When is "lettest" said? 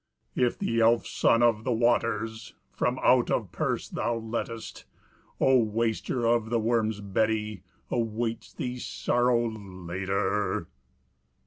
4.15-4.85